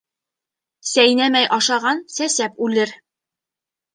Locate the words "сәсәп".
2.15-2.57